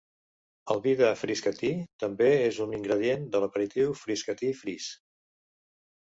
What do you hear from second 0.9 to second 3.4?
de Frascati també és un ingredient